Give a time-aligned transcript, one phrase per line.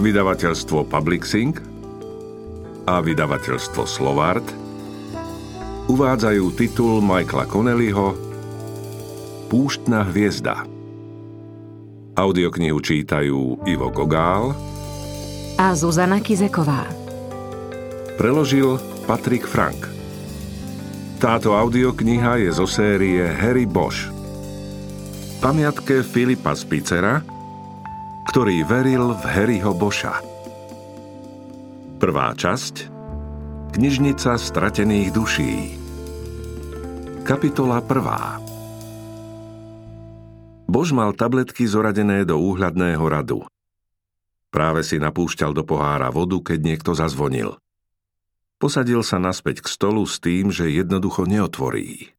[0.00, 1.54] vydavateľstvo Publixing
[2.88, 4.48] a vydavateľstvo Slovart
[5.92, 8.16] uvádzajú titul Michaela Connellyho
[9.52, 10.64] Púštna hviezda.
[12.16, 14.56] Audioknihu čítajú Ivo Gogál
[15.60, 16.88] a Zuzana Kizeková.
[18.16, 19.84] Preložil Patrik Frank.
[21.20, 24.08] Táto audiokniha je zo série Harry Bosch.
[25.44, 27.20] Pamiatke Filipa Spicera,
[28.30, 30.22] ktorý veril v Harryho Boša.
[31.98, 32.86] Prvá časť
[33.74, 35.74] Knižnica stratených duší
[37.26, 43.42] Kapitola 1 Bož mal tabletky zoradené do úhľadného radu.
[44.54, 47.58] Práve si napúšťal do pohára vodu, keď niekto zazvonil.
[48.62, 52.14] Posadil sa naspäť k stolu s tým, že jednoducho neotvorí.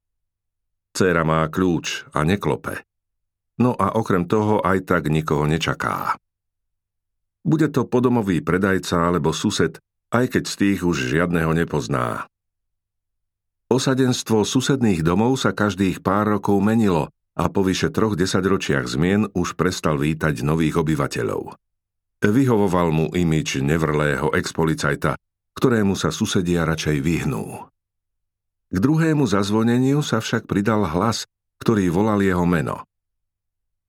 [0.92, 2.84] Céra má kľúč a neklope.
[3.60, 6.16] No a okrem toho aj tak nikoho nečaká.
[7.42, 9.82] Bude to podomový predajca alebo sused,
[10.14, 12.30] aj keď z tých už žiadneho nepozná.
[13.72, 17.08] Osadenstvo susedných domov sa každých pár rokov menilo
[17.40, 21.56] a po vyše troch desaťročiach zmien už prestal vítať nových obyvateľov.
[22.22, 25.18] Vyhovoval mu imič nevrlého expolicajta,
[25.58, 27.66] ktorému sa susedia radšej vyhnú.
[28.72, 31.26] K druhému zazvoneniu sa však pridal hlas,
[31.64, 32.86] ktorý volal jeho meno.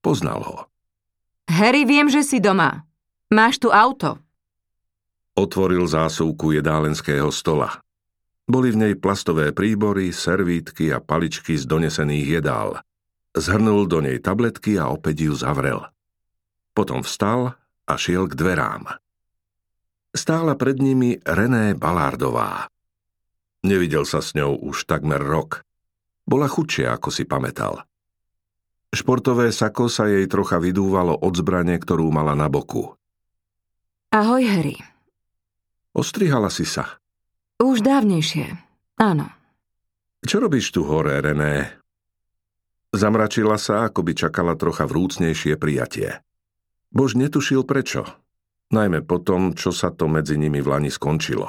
[0.03, 0.57] Poznal ho.
[1.47, 2.83] Harry, viem, že si doma.
[3.31, 4.19] Máš tu auto.
[5.39, 7.81] Otvoril zásuvku jedálenského stola.
[8.45, 12.83] Boli v nej plastové príbory, servítky a paličky z donesených jedál.
[13.33, 15.89] Zhrnul do nej tabletky a opäť ju zavrel.
[16.77, 17.57] Potom vstal
[17.89, 18.93] a šiel k dverám.
[20.13, 22.69] Stála pred nimi René Balárdová.
[23.65, 25.65] Nevidel sa s ňou už takmer rok.
[26.29, 27.87] Bola chudšia, ako si pamätal.
[28.93, 32.93] Športové sako sa jej trocha vydúvalo od zbrane, ktorú mala na boku.
[34.13, 34.77] Ahoj, Harry.
[35.97, 37.01] Ostrihala si sa.
[37.57, 38.53] Už dávnejšie,
[39.01, 39.33] áno.
[40.21, 41.81] Čo robíš tu hore, René?
[42.93, 46.21] Zamračila sa, ako by čakala trocha vrúcnejšie prijatie.
[46.93, 48.05] Bož netušil prečo.
[48.73, 51.49] Najmä po tom, čo sa to medzi nimi v Lani skončilo.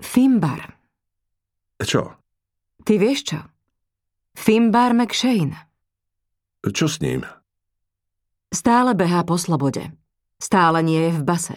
[0.00, 0.72] Fimbar.
[1.76, 2.16] Čo?
[2.80, 3.40] Ty vieš čo?
[4.32, 5.69] Fimbar McShane.
[6.60, 7.24] Čo s ním?
[8.52, 9.88] Stále behá po slobode.
[10.36, 11.56] Stále nie je v base.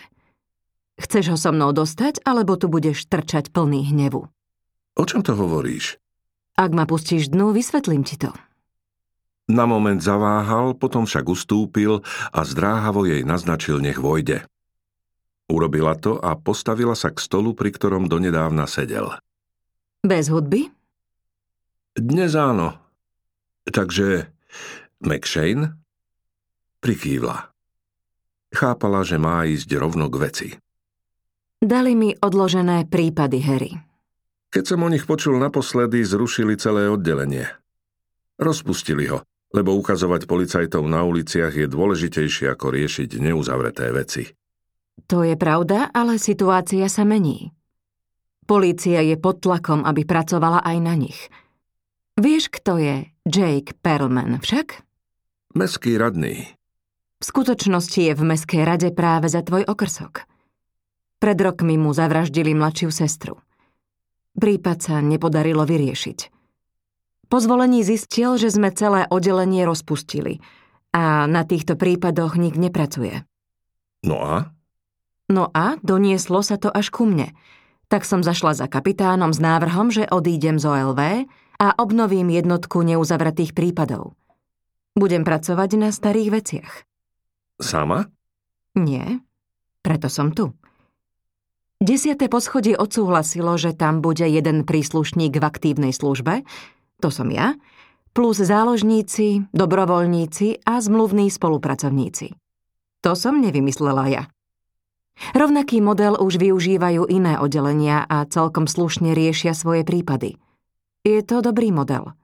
[0.95, 4.29] Chceš ho so mnou dostať, alebo tu budeš trčať plný hnevu?
[4.93, 5.97] O čom to hovoríš?
[6.53, 8.29] Ak ma pustíš dnu, vysvetlím ti to.
[9.49, 14.45] Na moment zaváhal, potom však ustúpil a zdráhavo jej naznačil, nech vojde.
[15.51, 19.11] Urobila to a postavila sa k stolu, pri ktorom donedávna sedel.
[20.05, 20.71] Bez hudby?
[21.97, 22.79] Dnes áno.
[23.67, 24.31] Takže
[25.07, 25.77] McShane?
[26.83, 27.53] Prikývla.
[28.53, 30.49] Chápala, že má ísť rovno k veci.
[31.63, 33.71] Dali mi odložené prípady, Harry.
[34.53, 37.49] Keď som o nich počul naposledy, zrušili celé oddelenie.
[38.37, 44.29] Rozpustili ho, lebo ukazovať policajtov na uliciach je dôležitejšie ako riešiť neuzavreté veci.
[45.09, 47.49] To je pravda, ale situácia sa mení.
[48.45, 51.31] Polícia je pod tlakom, aby pracovala aj na nich.
[52.19, 54.85] Vieš, kto je Jake Perlman však?
[55.53, 56.49] Mestský radný.
[57.21, 60.25] V skutočnosti je v Mestskej rade práve za tvoj okrsok.
[61.21, 63.37] Pred rokmi mu zavraždili mladšiu sestru.
[64.33, 66.33] Prípad sa nepodarilo vyriešiť.
[67.29, 70.41] Po zvolení zistil, že sme celé oddelenie rozpustili
[70.89, 73.21] a na týchto prípadoch nik nepracuje.
[74.09, 74.57] No a?
[75.29, 77.29] No a donieslo sa to až ku mne.
[77.93, 81.29] Tak som zašla za kapitánom s návrhom, že odídem z OLV
[81.61, 84.17] a obnovím jednotku neuzavretých prípadov–
[84.93, 86.73] budem pracovať na starých veciach.
[87.61, 88.09] Sama?
[88.73, 89.21] Nie,
[89.85, 90.53] preto som tu.
[91.83, 96.47] Desiate poschodie odsúhlasilo, že tam bude jeden príslušník v aktívnej službe,
[97.03, 97.59] to som ja,
[98.15, 102.39] plus záložníci, dobrovoľníci a zmluvní spolupracovníci.
[103.03, 104.23] To som nevymyslela ja.
[105.35, 110.39] Rovnaký model už využívajú iné oddelenia a celkom slušne riešia svoje prípady.
[111.03, 112.15] Je to dobrý model–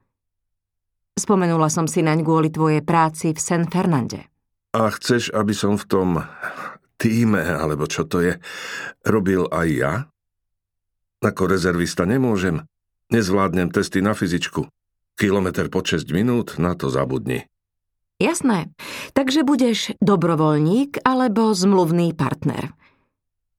[1.20, 4.32] Spomenula som si naň kvôli tvojej práci v San Fernande.
[4.72, 6.08] A chceš, aby som v tom
[6.96, 8.40] týme, alebo čo to je,
[9.04, 9.92] robil aj ja?
[11.20, 12.64] Ako rezervista nemôžem.
[13.12, 14.64] Nezvládnem testy na fyzičku.
[15.20, 17.44] Kilometr po 6 minút, na to zabudni.
[18.16, 18.72] Jasné.
[19.12, 22.72] Takže budeš dobrovoľník alebo zmluvný partner.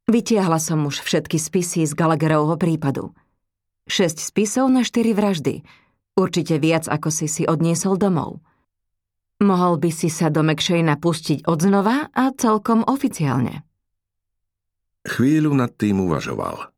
[0.09, 3.13] Vytiahla som už všetky spisy z Gallagherovho prípadu.
[3.85, 5.61] Šesť spisov na štyri vraždy–
[6.19, 8.43] Určite viac, ako si si odniesol domov.
[9.41, 13.65] Mohol by si sa do McShane pustiť odznova a celkom oficiálne.
[15.01, 16.69] Chvíľu nad tým uvažoval.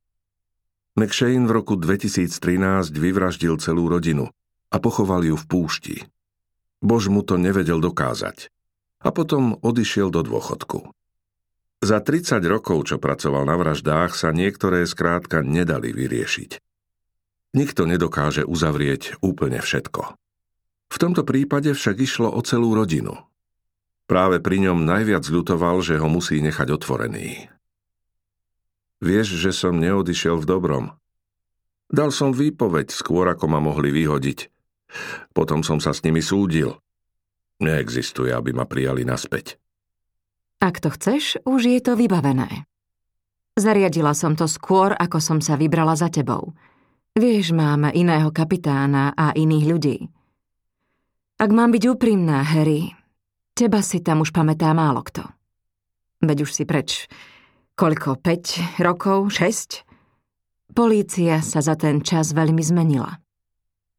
[0.95, 2.31] McShane v roku 2013
[2.95, 4.31] vyvraždil celú rodinu
[4.71, 5.97] a pochoval ju v púšti.
[6.79, 8.47] Bož mu to nevedel dokázať.
[9.03, 10.87] A potom odišiel do dôchodku.
[11.83, 16.63] Za 30 rokov, čo pracoval na vraždách, sa niektoré skrátka nedali vyriešiť.
[17.53, 20.17] Nikto nedokáže uzavrieť úplne všetko.
[20.89, 23.17] V tomto prípade však išlo o celú rodinu.
[24.09, 27.49] Práve pri ňom najviac ľutoval, že ho musí nechať otvorený.
[29.01, 30.85] Vieš, že som neodišiel v dobrom.
[31.93, 34.49] Dal som výpoveď skôr, ako ma mohli vyhodiť.
[35.33, 36.77] Potom som sa s nimi súdil.
[37.61, 39.61] Neexistuje, aby ma prijali naspäť.
[40.57, 42.65] Ak to chceš, už je to vybavené.
[43.53, 46.55] Zariadila som to skôr, ako som sa vybrala za tebou.
[47.13, 49.97] Vieš, máme iného kapitána a iných ľudí.
[51.37, 52.89] Ak mám byť úprimná, Harry,
[53.53, 55.21] teba si tam už pamätá málo kto.
[56.25, 57.05] Veď už si preč.
[57.77, 58.17] Koľko?
[58.17, 59.29] 5 rokov?
[59.29, 60.73] 6?
[60.73, 63.21] Polícia sa za ten čas veľmi zmenila.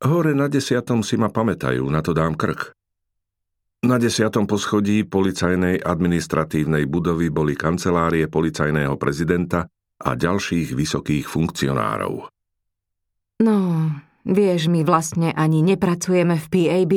[0.02, 2.74] Hore na desiatom si ma pamätajú, na to dám krk.
[3.86, 9.70] Na desiatom poschodí policajnej administratívnej budovy boli kancelárie policajného prezidenta
[10.02, 12.33] a ďalších vysokých funkcionárov.
[13.42, 13.90] No,
[14.22, 16.94] vieš, my vlastne ani nepracujeme v PAB.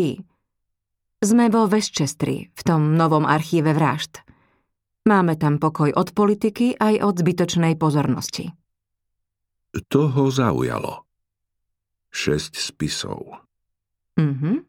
[1.17, 4.21] Sme vo Westchestri, v tom novom archíve vražd.
[5.07, 8.53] Máme tam pokoj od politiky aj od zbytočnej pozornosti.
[9.89, 11.07] To ho zaujalo.
[12.11, 13.41] Šesť spisov.
[14.19, 14.67] Mhm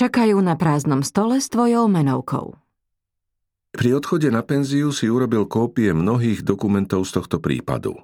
[0.00, 2.56] čakajú na prázdnom stole s tvojou menovkou.
[3.76, 8.00] Pri odchode na penziu si urobil kópie mnohých dokumentov z tohto prípadu.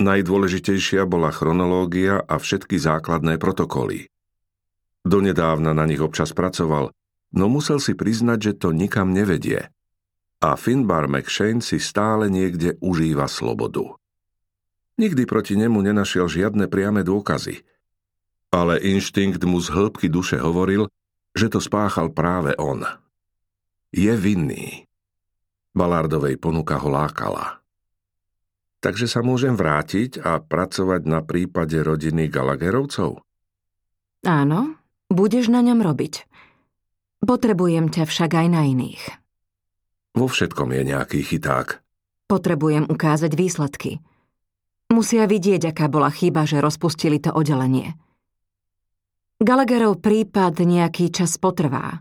[0.00, 4.08] Najdôležitejšia bola chronológia a všetky základné protokoly.
[5.04, 6.92] Donedávna na nich občas pracoval,
[7.36, 9.68] no musel si priznať, že to nikam nevedie.
[10.40, 13.92] A Finbar McShane si stále niekde užíva slobodu.
[14.96, 17.60] Nikdy proti nemu nenašiel žiadne priame dôkazy–
[18.50, 20.90] ale inštinkt mu z hĺbky duše hovoril,
[21.38, 22.82] že to spáchal práve on.
[23.94, 24.90] Je vinný.
[25.70, 27.59] Balardovej ponuka ho lákala.
[28.80, 33.20] Takže sa môžem vrátiť a pracovať na prípade rodiny Gallagherovcov?
[34.24, 34.80] Áno,
[35.12, 36.24] budeš na ňom robiť.
[37.20, 39.04] Potrebujem ťa však aj na iných.
[40.16, 41.84] Vo všetkom je nejaký chyták.
[42.24, 44.00] Potrebujem ukázať výsledky.
[44.90, 47.94] Musia vidieť, aká bola chyba, že rozpustili to oddelenie.
[49.40, 52.00] Gallagherov prípad nejaký čas potrvá.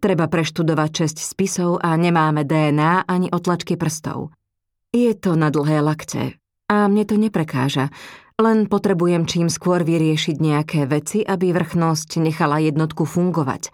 [0.00, 4.32] Treba preštudovať česť spisov a nemáme DNA ani otlačky prstov.
[4.90, 6.34] Je to na dlhé lakte
[6.66, 7.94] a mne to neprekáža,
[8.42, 13.70] len potrebujem čím skôr vyriešiť nejaké veci, aby vrchnosť nechala jednotku fungovať.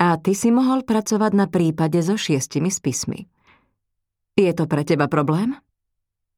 [0.00, 3.28] A ty si mohol pracovať na prípade so šiestimi spismi.
[4.36, 5.60] Je to pre teba problém?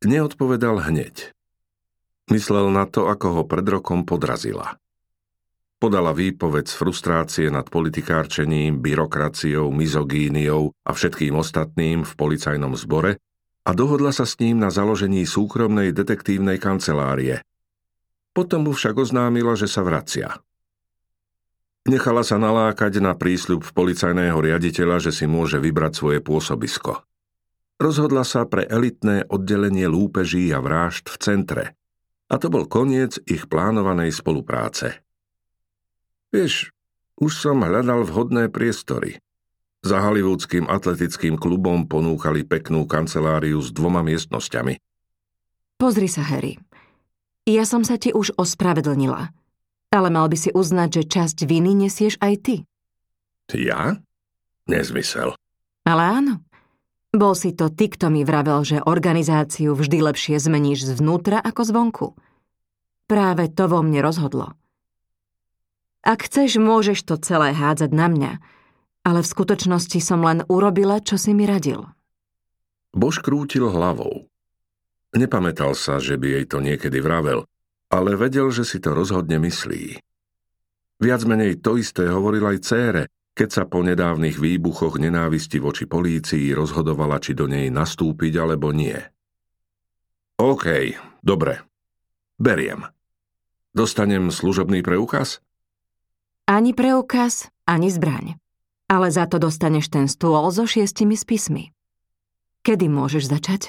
[0.03, 1.35] Neodpovedal hneď.
[2.31, 4.79] Myslel na to, ako ho pred rokom podrazila.
[5.79, 13.23] Podala výpoveď z frustrácie nad politikárčením, byrokraciou, mizogíniou a všetkým ostatným v policajnom zbore
[13.69, 17.44] a dohodla sa s ním na založení súkromnej detektívnej kancelárie.
[18.32, 20.41] Potom mu však oznámila, že sa vracia.
[21.85, 27.05] Nechala sa nalákať na prísľub policajného riaditeľa, že si môže vybrať svoje pôsobisko.
[27.77, 31.65] Rozhodla sa pre elitné oddelenie lúpeží a vrážd v centre.
[32.29, 35.01] A to bol koniec ich plánovanej spolupráce.
[36.29, 36.72] Vieš,
[37.20, 39.17] už som hľadal vhodné priestory.
[39.89, 44.77] Za hollywoodským atletickým klubom ponúkali peknú kanceláriu s dvoma miestnosťami.
[45.81, 46.61] Pozri sa, Harry.
[47.49, 49.33] Ja som sa ti už ospravedlnila.
[49.89, 52.57] Ale mal by si uznať, že časť viny nesieš aj ty.
[53.57, 53.97] Ja?
[54.69, 55.33] Nezmysel.
[55.89, 56.45] Ale áno.
[57.09, 62.07] Bol si to ty, kto mi vravel, že organizáciu vždy lepšie zmeníš zvnútra ako zvonku.
[63.09, 64.53] Práve to vo mne rozhodlo.
[66.05, 68.33] Ak chceš, môžeš to celé hádzať na mňa,
[69.08, 71.88] ale v skutočnosti som len urobila, čo si mi radil.
[72.93, 74.29] Bož krútil hlavou.
[75.17, 77.48] Nepamätal sa, že by jej to niekedy vravel,
[77.88, 79.96] ale vedel, že si to rozhodne myslí.
[81.00, 86.53] Viac menej to isté hovoril aj cére, keď sa po nedávnych výbuchoch nenávisti voči polícii
[86.53, 88.98] rozhodovala, či do nej nastúpiť alebo nie.
[90.36, 90.67] OK,
[91.22, 91.62] dobre.
[92.36, 92.84] Beriem.
[93.72, 95.38] Dostanem služobný preukaz?
[96.50, 98.43] Ani preukaz, ani zbraň.
[98.89, 101.77] Ale za to dostaneš ten stôl so šiestimi spismi.
[102.65, 103.63] Kedy môžeš začať?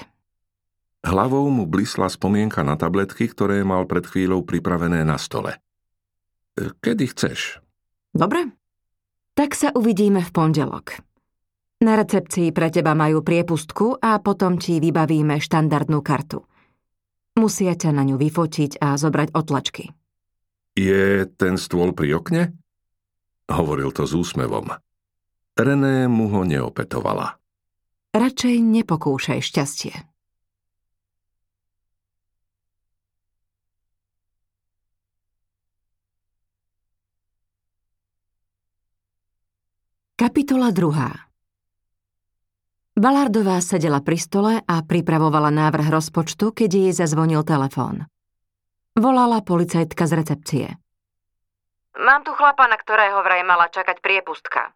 [1.00, 5.56] Hlavou mu blisla spomienka na tabletky, ktoré mal pred chvíľou pripravené na stole.
[6.56, 7.60] E, kedy chceš?
[8.12, 8.52] Dobre.
[9.32, 11.00] Tak sa uvidíme v pondelok.
[11.80, 16.44] Na recepcii pre teba majú priepustku a potom ti vybavíme štandardnú kartu.
[17.40, 19.88] Musia ťa na ňu vyfotiť a zobrať otlačky.
[20.76, 22.42] Je ten stôl pri okne?
[23.48, 24.76] Hovoril to s úsmevom.
[25.60, 27.36] René mu ho neopetovala.
[28.16, 29.92] Radšej nepokúšaj šťastie.
[40.16, 42.96] Kapitola 2.
[42.96, 48.08] Balardová sedela pri stole a pripravovala návrh rozpočtu, keď jej zazvonil telefón.
[48.96, 50.66] Volala policajtka z recepcie.
[52.00, 54.72] Mám tu chlapa, na ktorého vraj mala čakať priepustka.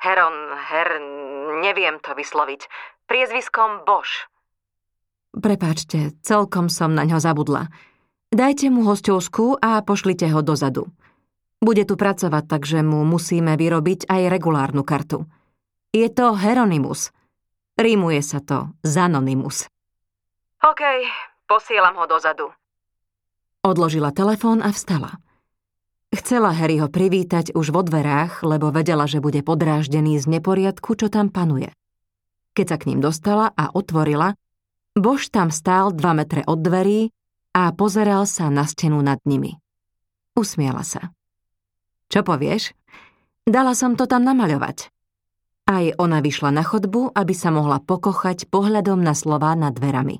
[0.00, 0.88] Heron, her,
[1.60, 2.66] neviem to vysloviť.
[3.04, 4.28] Priezviskom Bosch.
[5.30, 7.70] Prepáčte, celkom som na ňo zabudla.
[8.32, 10.90] Dajte mu hostovskú a pošlite ho dozadu.
[11.60, 15.28] Bude tu pracovať, takže mu musíme vyrobiť aj regulárnu kartu.
[15.92, 17.08] Je to Heronimus–
[17.80, 19.64] Rímuje sa to Zanonymus.
[20.60, 20.82] OK,
[21.48, 22.52] posielam ho dozadu.
[23.64, 25.16] Odložila telefón a vstala.
[26.10, 31.30] Chcela Harryho privítať už vo dverách, lebo vedela, že bude podráždený z neporiadku, čo tam
[31.30, 31.70] panuje.
[32.58, 34.34] Keď sa k ním dostala a otvorila,
[34.98, 37.14] Bož tam stál dva metre od dverí
[37.54, 39.54] a pozeral sa na stenu nad nimi.
[40.34, 41.14] Usmiela sa.
[42.10, 42.74] Čo povieš?
[43.46, 44.90] Dala som to tam namaľovať.
[45.70, 50.18] Aj ona vyšla na chodbu, aby sa mohla pokochať pohľadom na slová nad dverami.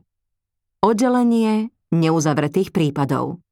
[0.87, 3.43] Oddelenie neuzavretých prípadov.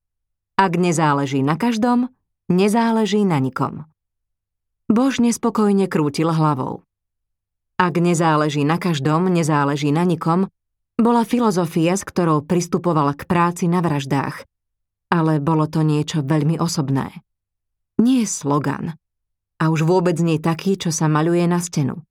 [0.55, 2.15] Ak nezáleží na každom,
[2.49, 3.85] nezáleží na nikom.
[4.89, 6.83] Bož nespokojne krútil hlavou.
[7.79, 10.51] Ak nezáleží na každom, nezáleží na nikom,
[10.99, 14.43] bola filozofia, s ktorou pristupovala k práci na vraždách.
[15.09, 17.23] Ale bolo to niečo veľmi osobné.
[18.03, 18.93] Nie slogan–
[19.59, 22.07] a už vôbec nie taký, čo sa maľuje na stenu.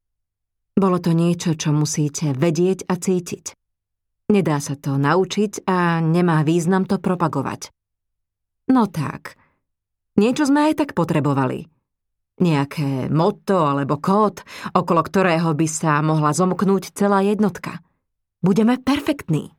[0.77, 3.56] Bolo to niečo, čo musíte vedieť a cítiť.
[4.27, 7.72] Nedá sa to naučiť a nemá význam to propagovať.
[8.67, 9.39] No tak,
[10.17, 11.69] niečo sme aj tak potrebovali.
[12.38, 17.81] Nejaké motto alebo kód, okolo ktorého by sa mohla zomknúť celá jednotka.
[18.45, 19.57] Budeme perfektní.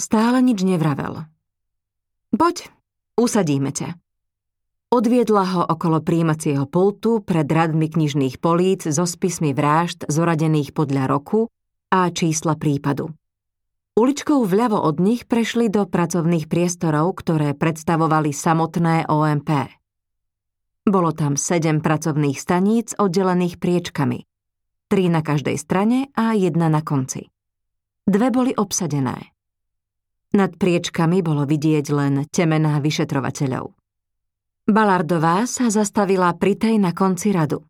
[0.00, 1.28] Stále nič nevravel.
[2.32, 2.72] Poď,
[3.20, 4.00] usadíme ťa.
[4.92, 11.48] Odviedla ho okolo príjmacieho pultu pred radmi knižných políc so spismi vražd zoradených podľa roku
[11.92, 13.12] a čísla prípadu.
[13.92, 19.68] Uličkou vľavo od nich prešli do pracovných priestorov, ktoré predstavovali samotné OMP.
[20.88, 24.24] Bolo tam sedem pracovných staníc oddelených priečkami.
[24.88, 27.28] Tri na každej strane a jedna na konci.
[28.08, 29.36] Dve boli obsadené.
[30.32, 33.76] Nad priečkami bolo vidieť len temená vyšetrovateľov.
[34.72, 37.60] Balardová sa zastavila pri tej na konci radu.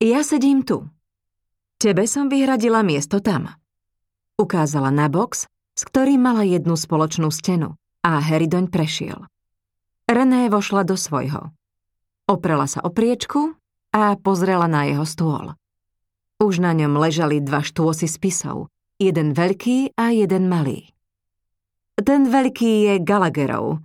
[0.00, 0.88] Ja sedím tu.
[1.76, 3.59] Tebe som vyhradila miesto tam.
[4.40, 5.44] Ukázala na box,
[5.76, 9.28] s ktorým mala jednu spoločnú stenu a Harry doň prešiel.
[10.08, 11.52] René vošla do svojho.
[12.24, 13.52] Oprela sa o priečku
[13.92, 15.52] a pozrela na jeho stôl.
[16.40, 20.88] Už na ňom ležali dva štôsy spisov, jeden veľký a jeden malý.
[22.00, 23.84] Ten veľký je Gallagherov,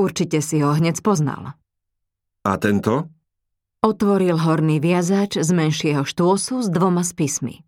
[0.00, 1.60] Určite si ho hneď spoznal.
[2.48, 3.12] A tento?
[3.84, 7.60] Otvoril horný viazač z menšieho štôsu s dvoma spismi.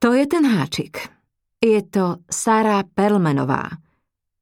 [0.00, 1.12] To je ten háčik.
[1.60, 3.68] Je to Sara Perlmenová.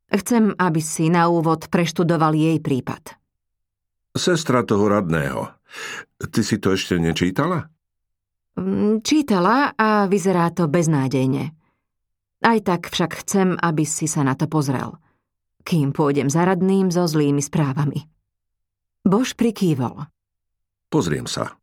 [0.08, 3.18] Chcem, aby si na úvod preštudoval jej prípad.
[4.14, 5.50] Sestra toho radného.
[6.18, 7.68] Ty si to ešte nečítala?
[8.56, 11.52] Mm, čítala a vyzerá to beznádejne.
[12.38, 14.96] Aj tak však chcem, aby si sa na to pozrel
[15.68, 18.08] kým pôjdem za radným so zlými správami.
[19.04, 20.08] Bož prikývol.
[20.88, 21.57] Pozriem sa.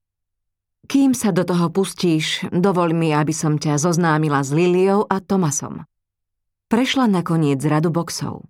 [0.85, 5.81] Kým sa do toho pustíš, dovol mi, aby som ťa zoznámila s Liliou a Tomasom.
[6.69, 8.45] Prešla nakoniec radu boxov.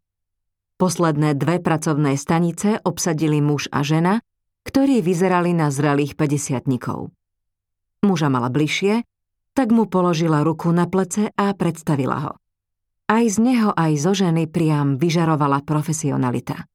[0.75, 4.19] Posledné dve pracovné stanice obsadili muž a žena,
[4.67, 6.67] ktorí vyzerali na zrelých 50
[8.03, 9.07] Muža mala bližšie,
[9.55, 12.33] tak mu položila ruku na plece a predstavila ho.
[13.07, 16.67] Aj z neho, aj zo ženy priam vyžarovala profesionalita.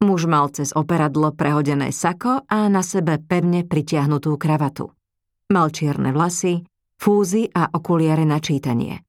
[0.00, 4.96] Muž mal cez operadlo prehodené sako a na sebe pevne pritiahnutú kravatu.
[5.52, 6.64] Mal čierne vlasy,
[6.96, 9.04] fúzy a okuliare na čítanie.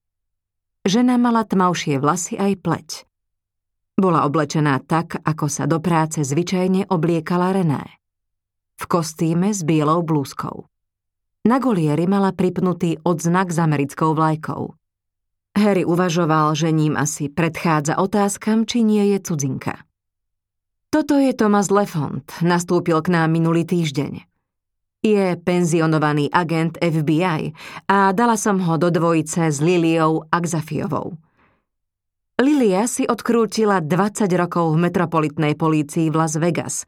[0.84, 2.90] Žena mala tmavšie vlasy aj pleť.
[3.96, 7.88] Bola oblečená tak, ako sa do práce zvyčajne obliekala René.
[8.76, 10.68] V kostýme s bielou blúzkou.
[11.48, 14.64] Na golieri mala pripnutý odznak s americkou vlajkou–
[15.52, 19.84] Harry uvažoval, že ním asi predchádza otázkam, či nie je cudzinka.
[20.92, 24.28] Toto je Thomas Lefont, nastúpil k nám minulý týždeň.
[25.00, 27.56] Je penzionovaný agent FBI
[27.88, 31.16] a dala som ho do dvojice s Liliou Agzafiovou.
[32.44, 36.84] Lilia si odkrútila 20 rokov v metropolitnej polícii v Las Vegas,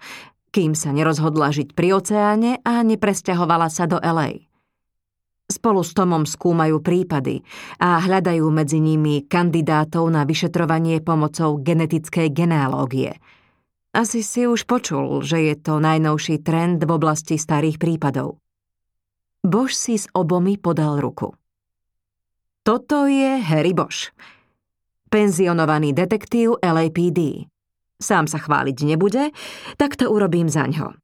[0.52, 4.52] kým sa nerozhodla žiť pri oceáne a nepresťahovala sa do LA.
[5.48, 7.40] Spolu s Tomom skúmajú prípady
[7.80, 13.16] a hľadajú medzi nimi kandidátov na vyšetrovanie pomocou genetickej genealógie–
[13.94, 18.42] asi si už počul, že je to najnovší trend v oblasti starých prípadov.
[19.46, 21.38] Bož si s obomi podal ruku.
[22.66, 24.16] Toto je Harry Bosch,
[25.14, 27.46] penzionovaný detektív LAPD.
[28.02, 29.30] Sám sa chváliť nebude,
[29.78, 30.98] tak to urobím za ňo.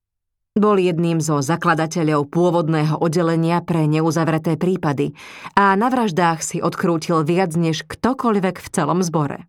[0.58, 5.13] Bol jedným zo zakladateľov pôvodného oddelenia pre neuzavreté prípady
[5.53, 9.46] a na vraždách si odkrútil viac než ktokoľvek v celom zbore.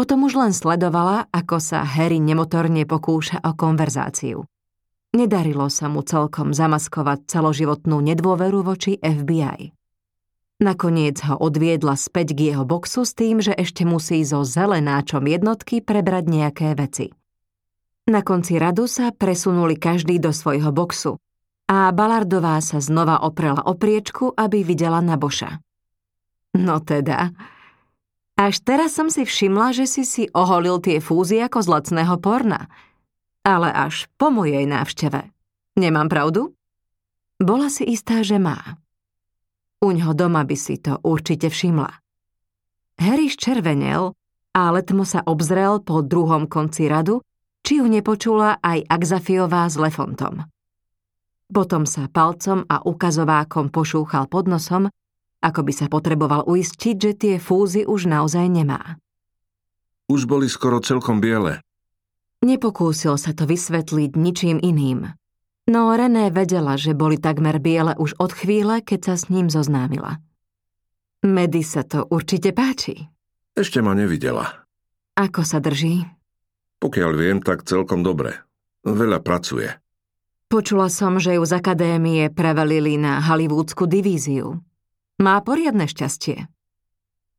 [0.00, 4.48] Potom už len sledovala, ako sa Harry nemotorne pokúša o konverzáciu.
[5.12, 9.76] Nedarilo sa mu celkom zamaskovať celoživotnú nedôveru voči FBI.
[10.64, 15.84] Nakoniec ho odviedla späť k jeho boxu s tým, že ešte musí zo zelenáčom jednotky
[15.84, 17.12] prebrať nejaké veci.
[18.08, 21.20] Na konci radu sa presunuli každý do svojho boxu
[21.68, 25.60] a Balardová sa znova oprela o priečku, aby videla na Boša.
[26.56, 27.36] No teda,
[28.40, 32.72] až teraz som si všimla, že si si oholil tie fúzy ako z lacného porna.
[33.44, 35.28] Ale až po mojej návšteve.
[35.76, 36.56] Nemám pravdu?
[37.36, 38.80] Bola si istá, že má.
[39.84, 41.88] Uňho doma by si to určite všimla.
[43.00, 44.12] Harry ščervenel
[44.56, 47.24] a letmo sa obzrel po druhom konci radu,
[47.64, 50.44] či ju nepočula aj Akzafiová s Lefontom.
[51.48, 54.92] Potom sa palcom a ukazovákom pošúchal pod nosom
[55.40, 59.00] ako by sa potreboval uistiť, že tie fúzy už naozaj nemá.
[60.08, 61.64] Už boli skoro celkom biele.
[62.40, 65.12] Nepokúsil sa to vysvetliť ničím iným.
[65.68, 70.18] No René vedela, že boli takmer biele už od chvíle, keď sa s ním zoznámila.
[71.20, 73.06] Medy sa to určite páči.
[73.52, 74.64] Ešte ma nevidela.
[75.20, 76.08] Ako sa drží?
[76.80, 78.40] Pokiaľ viem, tak celkom dobre.
[78.88, 79.68] Veľa pracuje.
[80.48, 84.64] Počula som, že ju z akadémie prevelili na hollywoodsku divíziu.
[85.20, 86.48] Má poriadne šťastie.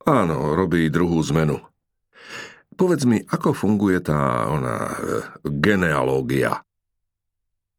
[0.05, 1.57] Áno, robí druhú zmenu.
[2.77, 4.97] Povedz mi, ako funguje tá ona, e,
[5.49, 6.61] genealógia?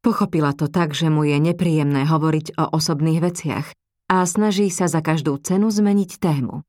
[0.02, 3.66] Pochopila to tak, že mu je nepríjemné hovoriť o osobných veciach
[4.10, 6.66] a snaží sa za každú cenu zmeniť tému.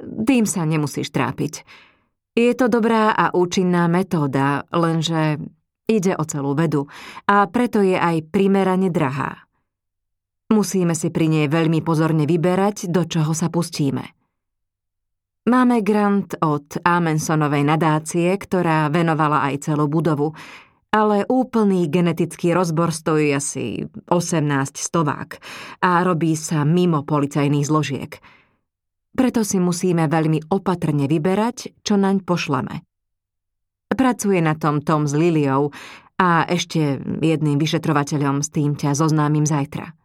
[0.00, 1.64] Tým sa nemusíš trápiť.
[2.32, 5.36] Je to dobrá a účinná metóda, lenže
[5.84, 6.88] ide o celú vedu
[7.28, 9.49] a preto je aj primerane drahá.
[10.50, 14.02] Musíme si pri nej veľmi pozorne vyberať, do čoho sa pustíme.
[15.46, 20.34] Máme grant od Amensonovej nadácie, ktorá venovala aj celú budovu,
[20.90, 25.38] ale úplný genetický rozbor stojí asi 18 stovák
[25.86, 28.12] a robí sa mimo policajných zložiek.
[29.14, 32.82] Preto si musíme veľmi opatrne vyberať, čo naň pošleme.
[33.90, 35.70] Pracuje na tom Tom s Liliou
[36.18, 39.99] a ešte jedným vyšetrovateľom s tým ťa zoznámim zajtra.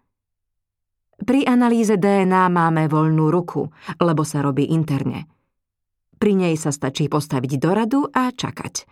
[1.24, 3.72] Pri analýze DNA máme voľnú ruku,
[4.04, 5.32] lebo sa robí interne.
[6.20, 8.88] Pri nej sa stačí postaviť do radu a čakať.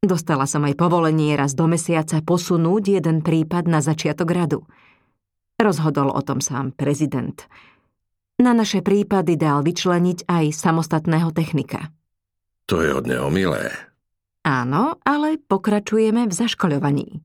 [0.00, 4.64] Dostala som aj povolenie raz do mesiaca posunúť jeden prípad na začiatok radu.
[5.60, 7.36] Rozhodol o tom sám prezident.
[8.40, 11.92] Na naše prípady dal vyčleniť aj samostatného technika.
[12.64, 13.68] To je od neho milé.
[14.40, 17.20] Áno, ale pokračujeme v zaškoľovaní.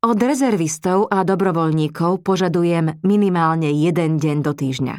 [0.00, 4.96] Od rezervistov a dobrovoľníkov požadujem minimálne jeden deň do týždňa.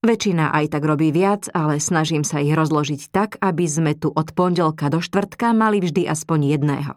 [0.00, 4.32] Väčšina aj tak robí viac, ale snažím sa ich rozložiť tak, aby sme tu od
[4.32, 6.96] pondelka do štvrtka mali vždy aspoň jedného.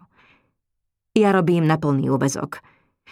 [1.12, 2.64] Ja robím na plný úvezok.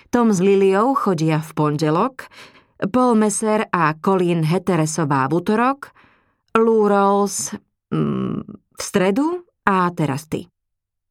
[0.08, 2.32] Tom s Liliou chodia v pondelok,
[2.80, 5.92] Paul Messer a Colin Heteresová v útorok,
[6.56, 7.52] Lou Rawls
[7.92, 10.48] mm, v stredu a teraz ty.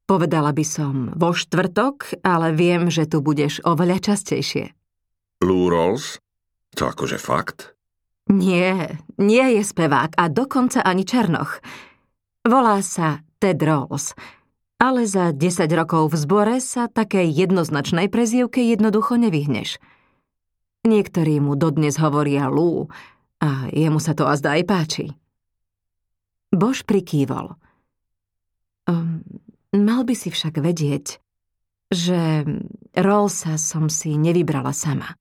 [0.10, 4.74] Povedala by som vo štvrtok, ale viem, že tu budeš oveľa častejšie.
[5.46, 6.18] Lou Rawls?
[6.82, 7.78] To akože fakt?
[8.26, 11.62] Nie, nie je spevák a dokonca ani Černoch.
[12.42, 14.18] Volá sa Ted Rawls,
[14.82, 19.78] ale za 10 rokov v zbore sa takej jednoznačnej prezývke jednoducho nevyhneš.
[20.90, 22.90] Niektorí mu dodnes hovoria Lou
[23.46, 25.06] a jemu sa to azda aj páči.
[26.50, 27.54] Bož prikývol.
[28.90, 29.22] Um,
[29.70, 31.22] Mal by si však vedieť,
[31.94, 32.46] že
[32.98, 35.14] Rollsa som si nevybrala sama.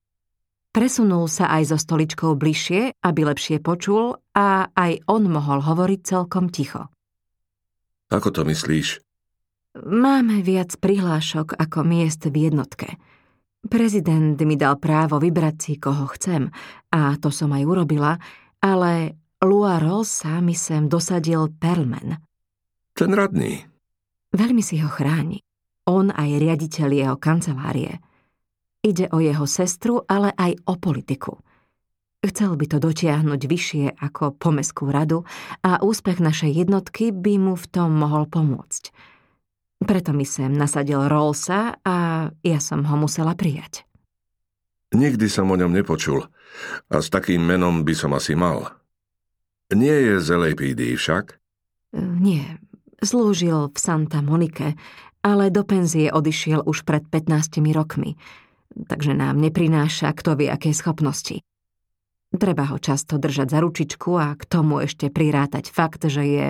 [0.73, 6.53] Presunul sa aj so stoličkou bližšie, aby lepšie počul a aj on mohol hovoriť celkom
[6.53, 6.89] ticho.
[8.09, 9.05] Ako to myslíš?
[9.85, 12.97] Máme viac prihlášok ako miest v jednotke.
[13.69, 16.49] Prezident mi dal právo vybrať si, koho chcem,
[16.89, 18.17] a to som aj urobila,
[18.65, 22.17] ale Lua Rosa mi sem dosadil Perlman.
[22.97, 23.68] Ten radný.
[24.39, 25.43] Veľmi si ho chráni.
[25.91, 27.99] On aj riaditeľ jeho kancelárie.
[28.87, 31.43] Ide o jeho sestru, ale aj o politiku.
[32.23, 35.27] Chcel by to dotiahnuť vyššie ako pomeskú radu
[35.67, 38.95] a úspech našej jednotky by mu v tom mohol pomôcť.
[39.83, 43.87] Preto mi sem nasadil Rollsa a ja som ho musela prijať.
[44.95, 46.27] Nikdy som o ňom nepočul
[46.91, 48.71] a s takým menom by som asi mal.
[49.71, 51.39] Nie je z LAPD však?
[51.99, 52.59] Nie,
[53.03, 54.75] slúžil v Santa Monike,
[55.23, 58.15] ale do penzie odišiel už pred 15 rokmi,
[58.75, 61.43] takže nám neprináša kto vie aké schopnosti.
[62.29, 66.47] Treba ho často držať za ručičku a k tomu ešte prirátať fakt, že je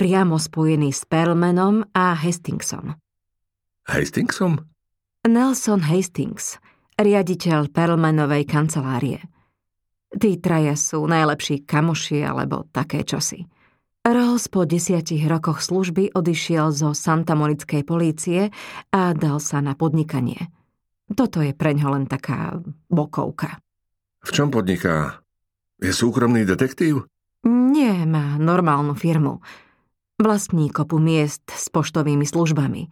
[0.00, 2.96] priamo spojený s Perlmanom a Hastingsom.
[3.84, 4.64] Hastingsom?
[5.28, 6.56] Nelson Hastings,
[6.96, 9.20] riaditeľ Perlmanovej kancelárie.
[10.10, 13.44] Tí traja sú najlepší kamoši alebo také čosi.
[14.00, 18.48] Rolls po desiatich rokoch služby odišiel zo Santamonickej polície
[18.88, 20.48] a dal sa na podnikanie.
[21.12, 23.60] Toto je preňho len taká bokovka.
[24.24, 25.20] V čom podniká?
[25.84, 27.04] Je súkromný detektív?
[27.44, 29.44] Nie, má normálnu firmu.
[30.16, 32.88] Vlastní kopu miest s poštovými službami.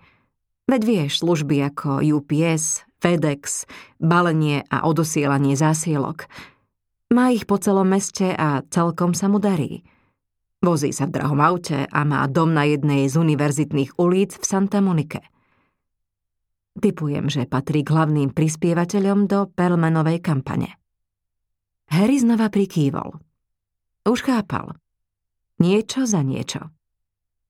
[0.68, 3.64] Veď vieš, služby ako UPS, FedEx,
[3.96, 6.28] balenie a odosielanie zásielok.
[7.16, 9.88] Má ich po celom meste a celkom sa mu darí.
[10.58, 14.82] Vozí sa v drahom aute a má dom na jednej z univerzitných ulic v Santa
[14.82, 15.22] Monike.
[16.78, 20.78] Typujem, že patrí k hlavným prispievateľom do Perlmanovej kampane.
[21.90, 23.18] Harry znova prikývol.
[24.06, 24.74] Už chápal.
[25.62, 26.70] Niečo za niečo.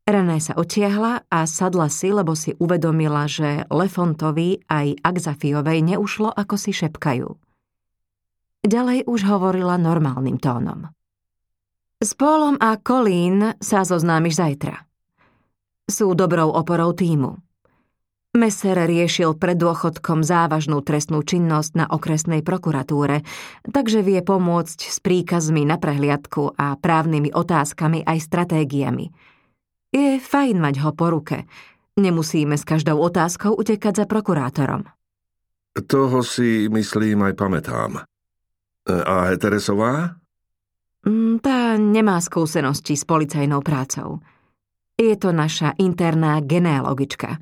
[0.08, 6.56] René sa otiahla a sadla si, lebo si uvedomila, že Lefontovi aj Akzafiovej neušlo, ako
[6.56, 7.28] si šepkajú.
[8.64, 10.88] Ďalej už hovorila normálnym tónom.
[11.98, 14.86] S Polom a Colleen sa zoznámiš zajtra.
[15.90, 17.42] Sú dobrou oporou týmu.
[18.38, 23.26] Messer riešil pred dôchodkom závažnú trestnú činnosť na okresnej prokuratúre,
[23.66, 29.10] takže vie pomôcť s príkazmi na prehliadku a právnymi otázkami aj stratégiami–
[29.88, 31.48] je fajn mať ho po ruke.
[31.96, 34.84] Nemusíme s každou otázkou utekať za prokurátorom.
[35.78, 38.04] Toho si, myslím, aj pamätám.
[38.88, 40.20] A Heteresová?
[41.06, 44.18] Mm, tá nemá skúsenosti s policajnou prácou.
[44.98, 47.38] Je to naša interná genealogička.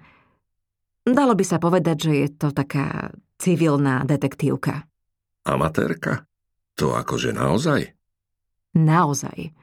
[1.06, 4.84] Dalo by sa povedať, že je to taká civilná detektívka.
[5.46, 6.28] Amatérka?
[6.76, 7.96] To akože naozaj?
[8.76, 9.56] Naozaj.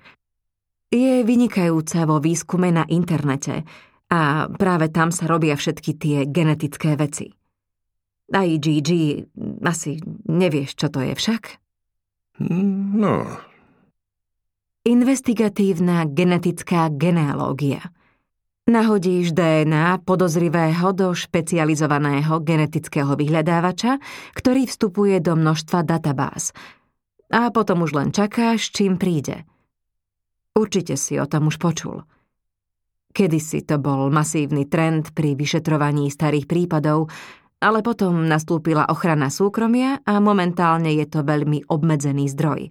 [0.89, 3.61] Je vynikajúca vo výskume na internete
[4.09, 7.29] a práve tam sa robia všetky tie genetické veci.
[8.33, 8.89] Aj GG,
[9.61, 11.43] asi nevieš, čo to je však?
[12.41, 13.25] No.
[14.83, 17.91] Investigatívna genetická genealógia.
[18.67, 23.99] Nahodíš DNA podozrivého do špecializovaného genetického vyhľadávača,
[24.35, 26.55] ktorý vstupuje do množstva databáz.
[27.31, 29.43] A potom už len čakáš, čím príde–
[30.53, 32.05] Určite si o tom už počul.
[33.13, 37.09] Kedysi to bol masívny trend pri vyšetrovaní starých prípadov,
[37.57, 42.69] ale potom nastúpila ochrana súkromia a momentálne je to veľmi obmedzený zdroj.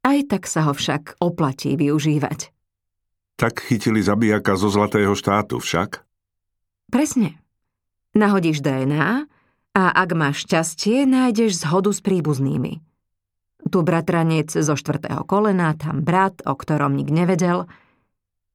[0.00, 2.52] Aj tak sa ho však oplatí využívať.
[3.36, 6.04] Tak chytili zabijaka zo Zlatého štátu však?
[6.92, 7.40] Presne.
[8.12, 9.24] Nahodíš DNA
[9.76, 12.78] a ak máš šťastie, nájdeš zhodu s príbuznými–
[13.68, 17.68] tu bratranec zo štvrtého kolena, tam brat, o ktorom nik nevedel.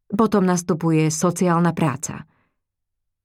[0.09, 2.25] Potom nastupuje sociálna práca.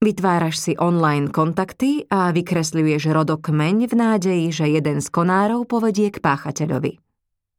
[0.01, 6.25] Vytváraš si online kontakty a vykresľuješ rodokmeň v nádeji, že jeden z konárov povedie k
[6.25, 7.10] páchateľovi.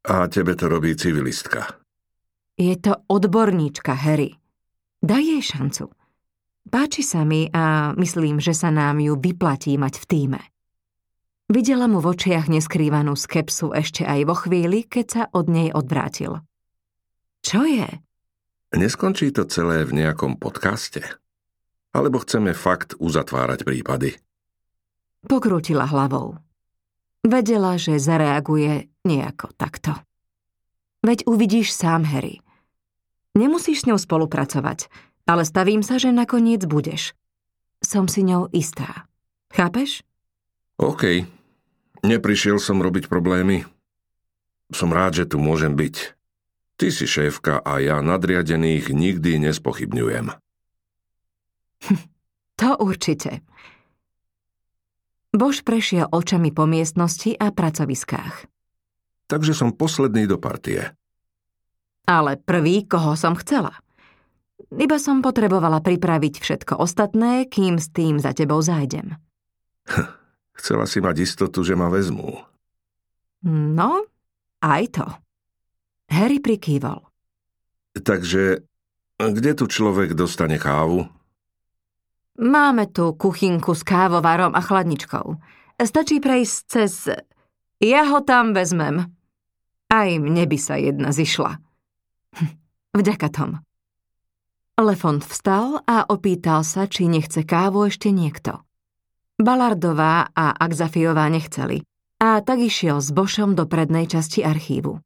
[0.02, 1.78] A tebe to robí civilistka.
[2.58, 4.34] Je to odborníčka, Harry.
[5.02, 5.90] Daj jej šancu.
[6.62, 10.40] Páči sa mi a myslím, že sa nám ju vyplatí mať v týme.
[11.50, 16.38] Videla mu v očiach neskrývanú skepsu ešte aj vo chvíli, keď sa od nej odvrátil.
[17.42, 17.90] Čo je?
[18.72, 21.02] Neskončí to celé v nejakom podcaste?
[21.92, 24.16] Alebo chceme fakt uzatvárať prípady?
[25.26, 26.40] Pokrútila hlavou.
[27.26, 29.94] Vedela, že zareaguje nejako takto.
[31.02, 32.42] Veď uvidíš sám, Harry.
[33.34, 34.86] Nemusíš s ňou spolupracovať,
[35.26, 37.16] ale stavím sa, že nakoniec budeš.
[37.82, 39.10] Som si ňou istá.
[39.50, 40.06] Chápeš?
[40.78, 41.26] OK,
[42.02, 43.62] Neprišiel som robiť problémy.
[44.74, 46.18] Som rád, že tu môžem byť.
[46.74, 50.34] Ty si šéfka a ja nadriadených nikdy nespochybňujem.
[52.60, 53.42] To určite.
[55.34, 58.46] Bož prešiel očami po miestnosti a pracoviskách.
[59.32, 60.92] Takže som posledný do partie.
[62.04, 63.72] Ale prvý, koho som chcela.
[64.68, 69.16] Iba som potrebovala pripraviť všetko ostatné, kým s tým za tebou zájdem.
[70.60, 72.44] Chcela si mať istotu, že ma vezmú.
[73.48, 74.04] No,
[74.60, 75.06] aj to.
[76.12, 77.00] Harry prikývol.
[77.96, 78.60] Takže
[79.16, 81.08] kde tu človek dostane kávu?
[82.36, 85.40] Máme tu kuchynku s kávovarom a chladničkou.
[85.80, 87.08] Stačí prejsť cez...
[87.82, 89.10] Ja ho tam vezmem.
[89.92, 91.60] Aj mne by sa jedna zišla.
[92.96, 93.60] Vďaka Tom.
[94.80, 98.64] Lefont vstal a opýtal sa, či nechce kávu ešte niekto.
[99.36, 101.84] Balardová a Akzafiová nechceli
[102.22, 104.96] a tak išiel s Bošom do prednej časti archívu.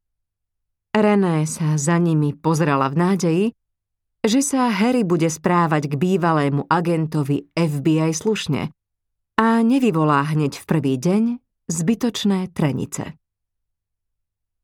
[0.95, 3.45] René sa za nimi pozrela v nádeji,
[4.23, 8.71] že sa Harry bude správať k bývalému agentovi FBI slušne
[9.37, 11.23] a nevyvolá hneď v prvý deň
[11.69, 13.13] zbytočné trenice.